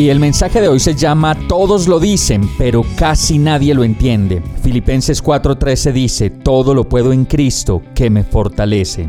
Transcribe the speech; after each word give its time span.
Y 0.00 0.08
el 0.08 0.18
mensaje 0.18 0.62
de 0.62 0.68
hoy 0.68 0.80
se 0.80 0.94
llama 0.94 1.36
Todos 1.46 1.86
lo 1.86 2.00
dicen, 2.00 2.48
pero 2.56 2.86
casi 2.96 3.36
nadie 3.36 3.74
lo 3.74 3.84
entiende. 3.84 4.42
Filipenses 4.62 5.22
4:13 5.22 5.92
dice, 5.92 6.30
Todo 6.30 6.72
lo 6.72 6.88
puedo 6.88 7.12
en 7.12 7.26
Cristo 7.26 7.82
que 7.94 8.08
me 8.08 8.24
fortalece. 8.24 9.06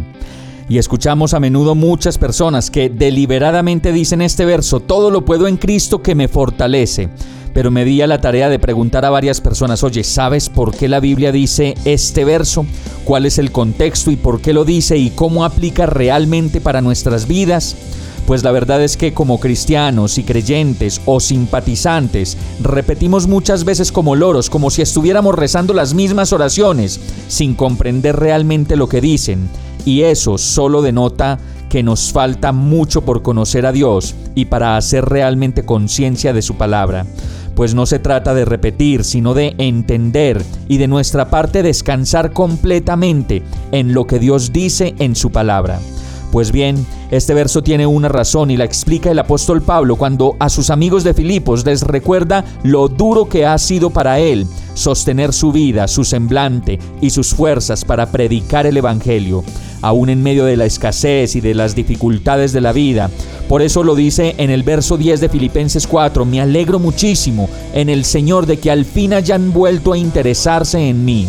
Y 0.67 0.79
escuchamos 0.79 1.33
a 1.33 1.39
menudo 1.39 1.75
muchas 1.75 2.17
personas 2.17 2.69
que 2.69 2.89
deliberadamente 2.89 3.93
dicen 3.93 4.21
este 4.21 4.43
verso, 4.43 4.81
todo 4.81 5.11
lo 5.11 5.23
puedo 5.23 5.47
en 5.47 5.55
Cristo 5.55 6.01
que 6.01 6.13
me 6.13 6.27
fortalece. 6.27 7.07
Pero 7.53 7.71
me 7.71 7.85
di 7.85 8.01
a 8.01 8.07
la 8.07 8.19
tarea 8.19 8.49
de 8.49 8.59
preguntar 8.59 9.05
a 9.05 9.09
varias 9.09 9.39
personas, 9.39 9.85
oye, 9.85 10.03
¿sabes 10.03 10.49
por 10.49 10.75
qué 10.75 10.89
la 10.89 10.99
Biblia 10.99 11.31
dice 11.31 11.73
este 11.85 12.25
verso? 12.25 12.65
¿Cuál 13.05 13.25
es 13.25 13.37
el 13.37 13.53
contexto 13.53 14.11
y 14.11 14.17
por 14.17 14.41
qué 14.41 14.51
lo 14.51 14.65
dice 14.65 14.97
y 14.97 15.11
cómo 15.11 15.45
aplica 15.45 15.85
realmente 15.85 16.59
para 16.59 16.81
nuestras 16.81 17.29
vidas? 17.29 17.77
Pues 18.27 18.43
la 18.43 18.51
verdad 18.51 18.81
es 18.81 18.97
que 18.97 19.13
como 19.13 19.39
cristianos 19.39 20.17
y 20.17 20.23
creyentes 20.23 21.01
o 21.05 21.19
simpatizantes 21.19 22.37
repetimos 22.61 23.27
muchas 23.27 23.65
veces 23.65 23.91
como 23.91 24.15
loros, 24.15 24.49
como 24.49 24.69
si 24.69 24.81
estuviéramos 24.81 25.35
rezando 25.35 25.73
las 25.73 25.93
mismas 25.93 26.31
oraciones, 26.31 26.99
sin 27.27 27.55
comprender 27.55 28.15
realmente 28.15 28.75
lo 28.75 28.87
que 28.87 29.01
dicen 29.01 29.49
y 29.85 30.03
eso 30.03 30.37
solo 30.37 30.81
denota 30.81 31.39
que 31.69 31.83
nos 31.83 32.11
falta 32.11 32.51
mucho 32.51 33.01
por 33.01 33.21
conocer 33.21 33.65
a 33.65 33.71
Dios 33.71 34.15
y 34.35 34.45
para 34.45 34.77
hacer 34.77 35.05
realmente 35.05 35.63
conciencia 35.63 36.33
de 36.33 36.41
su 36.41 36.55
palabra. 36.55 37.05
Pues 37.55 37.73
no 37.73 37.85
se 37.85 37.99
trata 37.99 38.33
de 38.33 38.45
repetir, 38.45 39.03
sino 39.03 39.33
de 39.33 39.55
entender 39.57 40.43
y 40.67 40.77
de 40.77 40.87
nuestra 40.87 41.29
parte 41.29 41.63
descansar 41.63 42.33
completamente 42.33 43.43
en 43.71 43.93
lo 43.93 44.05
que 44.05 44.19
Dios 44.19 44.51
dice 44.51 44.95
en 44.99 45.15
su 45.15 45.31
palabra. 45.31 45.79
Pues 46.31 46.53
bien, 46.53 46.85
este 47.11 47.33
verso 47.33 47.61
tiene 47.61 47.85
una 47.85 48.07
razón 48.07 48.51
y 48.51 48.57
la 48.57 48.63
explica 48.63 49.11
el 49.11 49.19
apóstol 49.19 49.61
Pablo 49.61 49.97
cuando 49.97 50.37
a 50.39 50.49
sus 50.49 50.69
amigos 50.69 51.03
de 51.03 51.13
Filipos 51.13 51.65
les 51.65 51.81
recuerda 51.81 52.45
lo 52.63 52.87
duro 52.87 53.27
que 53.27 53.45
ha 53.45 53.57
sido 53.57 53.89
para 53.89 54.19
él 54.19 54.47
sostener 54.73 55.33
su 55.33 55.51
vida, 55.51 55.89
su 55.89 56.05
semblante 56.05 56.79
y 57.01 57.09
sus 57.09 57.33
fuerzas 57.33 57.83
para 57.83 58.11
predicar 58.11 58.65
el 58.65 58.77
Evangelio 58.77 59.43
aún 59.81 60.09
en 60.09 60.23
medio 60.23 60.45
de 60.45 60.57
la 60.57 60.65
escasez 60.65 61.35
y 61.35 61.41
de 61.41 61.53
las 61.53 61.75
dificultades 61.75 62.53
de 62.53 62.61
la 62.61 62.71
vida. 62.71 63.09
Por 63.49 63.61
eso 63.61 63.83
lo 63.83 63.95
dice 63.95 64.35
en 64.37 64.49
el 64.49 64.63
verso 64.63 64.95
10 64.95 65.19
de 65.19 65.29
Filipenses 65.29 65.87
4, 65.87 66.23
me 66.23 66.39
alegro 66.39 66.79
muchísimo 66.79 67.49
en 67.73 67.89
el 67.89 68.05
Señor 68.05 68.45
de 68.45 68.57
que 68.57 68.71
al 68.71 68.85
fin 68.85 69.13
hayan 69.13 69.51
vuelto 69.51 69.93
a 69.93 69.97
interesarse 69.97 70.87
en 70.87 71.03
mí. 71.03 71.27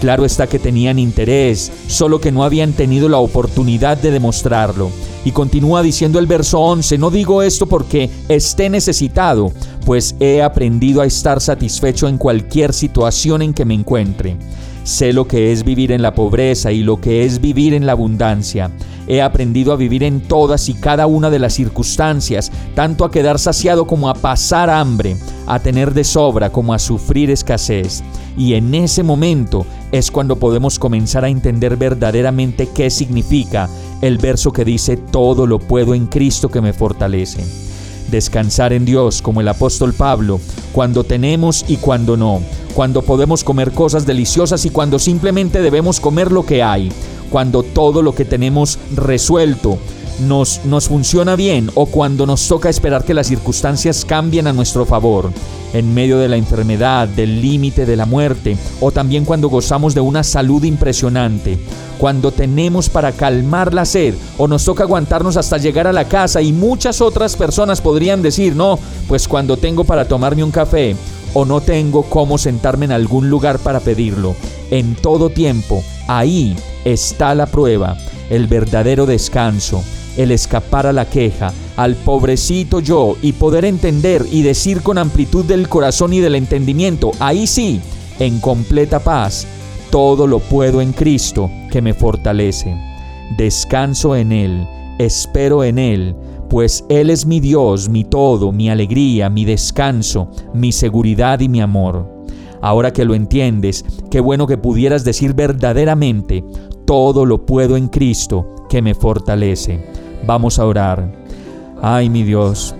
Claro 0.00 0.24
está 0.24 0.46
que 0.46 0.58
tenían 0.58 0.98
interés, 0.98 1.72
solo 1.86 2.20
que 2.20 2.30
no 2.30 2.44
habían 2.44 2.72
tenido 2.72 3.08
la 3.08 3.16
oportunidad 3.16 3.96
de 3.96 4.10
demostrarlo. 4.10 4.90
Y 5.24 5.32
continúa 5.32 5.82
diciendo 5.82 6.18
el 6.18 6.26
verso 6.26 6.60
11, 6.60 6.98
no 6.98 7.10
digo 7.10 7.42
esto 7.42 7.66
porque 7.66 8.10
esté 8.28 8.68
necesitado, 8.68 9.52
pues 9.84 10.14
he 10.20 10.42
aprendido 10.42 11.00
a 11.00 11.06
estar 11.06 11.40
satisfecho 11.40 12.08
en 12.08 12.18
cualquier 12.18 12.72
situación 12.72 13.42
en 13.42 13.54
que 13.54 13.64
me 13.64 13.74
encuentre. 13.74 14.36
Sé 14.84 15.12
lo 15.12 15.26
que 15.26 15.50
es 15.50 15.64
vivir 15.64 15.90
en 15.90 16.02
la 16.02 16.14
pobreza 16.14 16.70
y 16.70 16.82
lo 16.82 17.00
que 17.00 17.24
es 17.24 17.40
vivir 17.40 17.74
en 17.74 17.86
la 17.86 17.92
abundancia. 17.92 18.70
He 19.08 19.22
aprendido 19.22 19.72
a 19.72 19.76
vivir 19.76 20.02
en 20.02 20.20
todas 20.20 20.68
y 20.68 20.74
cada 20.74 21.06
una 21.06 21.30
de 21.30 21.38
las 21.38 21.54
circunstancias, 21.54 22.50
tanto 22.74 23.04
a 23.04 23.10
quedar 23.10 23.38
saciado 23.38 23.86
como 23.86 24.08
a 24.08 24.14
pasar 24.14 24.68
hambre, 24.70 25.16
a 25.46 25.58
tener 25.60 25.94
de 25.94 26.04
sobra 26.04 26.50
como 26.50 26.74
a 26.74 26.78
sufrir 26.78 27.30
escasez. 27.30 28.02
Y 28.36 28.54
en 28.54 28.74
ese 28.74 29.02
momento 29.02 29.64
es 29.92 30.10
cuando 30.10 30.36
podemos 30.36 30.78
comenzar 30.78 31.24
a 31.24 31.28
entender 31.28 31.76
verdaderamente 31.76 32.68
qué 32.74 32.90
significa 32.90 33.68
el 34.02 34.18
verso 34.18 34.52
que 34.52 34.64
dice, 34.64 34.96
todo 34.96 35.46
lo 35.46 35.58
puedo 35.58 35.94
en 35.94 36.06
Cristo 36.06 36.48
que 36.48 36.60
me 36.60 36.72
fortalece. 36.72 37.44
Descansar 38.10 38.72
en 38.72 38.84
Dios 38.84 39.22
como 39.22 39.40
el 39.40 39.48
apóstol 39.48 39.92
Pablo, 39.94 40.40
cuando 40.72 41.04
tenemos 41.04 41.64
y 41.68 41.76
cuando 41.76 42.16
no 42.16 42.40
cuando 42.76 43.00
podemos 43.00 43.42
comer 43.42 43.72
cosas 43.72 44.04
deliciosas 44.04 44.66
y 44.66 44.70
cuando 44.70 44.98
simplemente 44.98 45.62
debemos 45.62 45.98
comer 45.98 46.30
lo 46.30 46.44
que 46.44 46.62
hay, 46.62 46.92
cuando 47.30 47.62
todo 47.62 48.02
lo 48.02 48.14
que 48.14 48.24
tenemos 48.24 48.78
resuelto 48.94 49.78
nos, 50.20 50.64
nos 50.64 50.88
funciona 50.88 51.36
bien 51.36 51.70
o 51.74 51.86
cuando 51.86 52.26
nos 52.26 52.46
toca 52.48 52.68
esperar 52.68 53.04
que 53.04 53.14
las 53.14 53.26
circunstancias 53.26 54.04
cambien 54.04 54.46
a 54.46 54.52
nuestro 54.52 54.86
favor, 54.86 55.30
en 55.72 55.92
medio 55.92 56.18
de 56.18 56.28
la 56.28 56.36
enfermedad, 56.36 57.08
del 57.08 57.42
límite 57.42 57.84
de 57.86 57.96
la 57.96 58.06
muerte 58.06 58.56
o 58.80 58.90
también 58.90 59.24
cuando 59.24 59.48
gozamos 59.48 59.94
de 59.94 60.00
una 60.00 60.22
salud 60.22 60.64
impresionante, 60.64 61.58
cuando 61.98 62.30
tenemos 62.30 62.88
para 62.88 63.12
calmar 63.12 63.74
la 63.74 63.84
sed 63.84 64.14
o 64.38 64.48
nos 64.48 64.64
toca 64.64 64.84
aguantarnos 64.84 65.36
hasta 65.36 65.58
llegar 65.58 65.86
a 65.86 65.92
la 65.92 66.08
casa 66.08 66.40
y 66.42 66.52
muchas 66.52 67.00
otras 67.00 67.36
personas 67.36 67.80
podrían 67.80 68.22
decir, 68.22 68.54
no, 68.56 68.78
pues 69.08 69.28
cuando 69.28 69.56
tengo 69.56 69.84
para 69.84 70.06
tomarme 70.06 70.44
un 70.44 70.50
café 70.50 70.96
o 71.34 71.44
no 71.44 71.60
tengo 71.60 72.02
cómo 72.04 72.38
sentarme 72.38 72.86
en 72.86 72.92
algún 72.92 73.28
lugar 73.28 73.58
para 73.58 73.80
pedirlo. 73.80 74.34
En 74.70 74.94
todo 74.94 75.30
tiempo, 75.30 75.82
ahí 76.08 76.56
está 76.86 77.34
la 77.34 77.46
prueba, 77.46 77.96
el 78.30 78.46
verdadero 78.46 79.06
descanso, 79.06 79.82
el 80.16 80.30
escapar 80.30 80.86
a 80.86 80.92
la 80.92 81.04
queja, 81.04 81.52
al 81.76 81.96
pobrecito 81.96 82.78
yo 82.78 83.16
y 83.22 83.32
poder 83.32 83.64
entender 83.64 84.24
y 84.30 84.42
decir 84.42 84.82
con 84.82 84.96
amplitud 84.96 85.44
del 85.44 85.68
corazón 85.68 86.12
y 86.12 86.20
del 86.20 86.36
entendimiento, 86.36 87.10
ahí 87.18 87.48
sí, 87.48 87.80
en 88.20 88.38
completa 88.38 89.00
paz, 89.00 89.46
todo 89.90 90.28
lo 90.28 90.38
puedo 90.38 90.80
en 90.80 90.92
Cristo 90.92 91.50
que 91.72 91.82
me 91.82 91.92
fortalece. 91.92 92.76
Descanso 93.36 94.14
en 94.14 94.30
Él, 94.30 94.68
espero 94.98 95.64
en 95.64 95.80
Él, 95.80 96.14
pues 96.48 96.84
Él 96.88 97.10
es 97.10 97.26
mi 97.26 97.40
Dios, 97.40 97.88
mi 97.88 98.04
todo, 98.04 98.52
mi 98.52 98.70
alegría, 98.70 99.28
mi 99.28 99.44
descanso, 99.44 100.30
mi 100.54 100.70
seguridad 100.70 101.40
y 101.40 101.48
mi 101.48 101.60
amor. 101.60 102.14
Ahora 102.62 102.92
que 102.92 103.04
lo 103.04 103.14
entiendes, 103.14 103.84
qué 104.10 104.20
bueno 104.20 104.46
que 104.46 104.56
pudieras 104.56 105.04
decir 105.04 105.34
verdaderamente, 105.34 106.44
todo 106.86 107.26
lo 107.26 107.44
puedo 107.44 107.76
en 107.76 107.88
Cristo 107.88 108.46
que 108.70 108.80
me 108.80 108.94
fortalece. 108.94 109.84
Vamos 110.24 110.58
a 110.58 110.64
orar. 110.64 111.12
Ay 111.82 112.08
mi 112.08 112.22
Dios, 112.22 112.74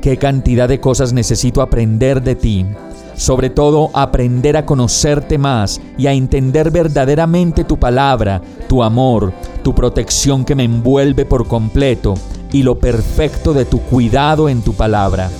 qué 0.00 0.16
cantidad 0.18 0.68
de 0.68 0.78
cosas 0.78 1.12
necesito 1.12 1.62
aprender 1.62 2.22
de 2.22 2.36
ti. 2.36 2.66
Sobre 3.16 3.50
todo 3.50 3.90
aprender 3.92 4.56
a 4.56 4.64
conocerte 4.64 5.36
más 5.36 5.80
y 5.98 6.06
a 6.06 6.12
entender 6.12 6.70
verdaderamente 6.70 7.64
tu 7.64 7.78
palabra, 7.78 8.40
tu 8.68 8.82
amor, 8.82 9.32
tu 9.62 9.74
protección 9.74 10.44
que 10.44 10.54
me 10.54 10.64
envuelve 10.64 11.26
por 11.26 11.46
completo 11.46 12.14
y 12.52 12.62
lo 12.62 12.78
perfecto 12.78 13.52
de 13.52 13.64
tu 13.64 13.80
cuidado 13.80 14.48
en 14.48 14.62
tu 14.62 14.72
palabra. 14.72 15.30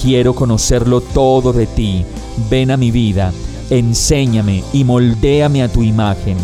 Quiero 0.00 0.34
conocerlo 0.34 1.00
todo 1.00 1.52
de 1.52 1.66
ti. 1.66 2.04
Ven 2.50 2.72
a 2.72 2.76
mi 2.76 2.90
vida, 2.90 3.32
enséñame 3.70 4.64
y 4.72 4.82
moldéame 4.82 5.62
a 5.62 5.68
tu 5.68 5.82
imagen. 5.82 6.36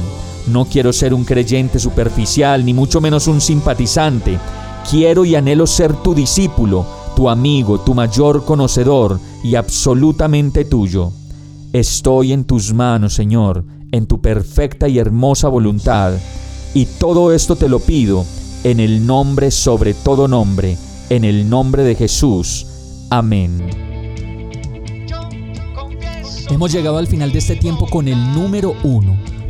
No 0.51 0.65
quiero 0.65 0.93
ser 0.93 1.13
un 1.13 1.25
creyente 1.25 1.79
superficial, 1.79 2.65
ni 2.65 2.73
mucho 2.73 3.01
menos 3.01 3.27
un 3.27 3.41
simpatizante. 3.41 4.39
Quiero 4.91 5.25
y 5.25 5.35
anhelo 5.35 5.67
ser 5.67 5.95
tu 5.95 6.15
discípulo, 6.15 6.87
tu 7.15 7.29
amigo, 7.29 7.81
tu 7.81 7.95
mayor 7.95 8.45
conocedor 8.45 9.21
y 9.45 9.57
absolutamente 9.57 10.65
tuyo. 10.65 11.13
Estoy 11.73 12.33
en 12.33 12.45
tus 12.45 12.73
manos, 12.73 13.13
Señor, 13.15 13.65
en 13.93 14.07
tu 14.07 14.21
perfecta 14.21 14.89
y 14.89 14.99
hermosa 14.99 15.49
voluntad. 15.49 16.15
Y 16.73 16.87
todo 16.87 17.33
esto 17.33 17.57
te 17.57 17.69
lo 17.69 17.81
pido 17.81 18.25
en 18.65 18.81
el 18.81 19.07
nombre 19.07 19.51
sobre 19.51 19.93
todo 19.93 20.29
nombre, 20.29 20.79
en 21.11 21.25
el 21.25 21.49
nombre 21.49 21.83
de 21.83 21.95
Jesús. 21.95 22.67
Amén. 23.11 23.69
Hemos 26.51 26.73
llegado 26.73 26.97
al 26.97 27.07
final 27.07 27.33
de 27.33 27.39
este 27.39 27.57
tiempo 27.57 27.87
con 27.87 28.09
el 28.09 28.33
número 28.33 28.75
uno. 28.83 29.17